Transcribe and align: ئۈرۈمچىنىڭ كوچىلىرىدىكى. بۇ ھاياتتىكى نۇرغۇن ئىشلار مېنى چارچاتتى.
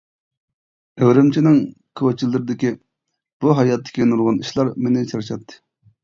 ئۈرۈمچىنىڭ 1.07 1.57
كوچىلىرىدىكى. 1.99 2.71
بۇ 3.45 3.53
ھاياتتىكى 3.59 4.07
نۇرغۇن 4.13 4.41
ئىشلار 4.45 4.71
مېنى 4.87 5.05
چارچاتتى. 5.13 5.61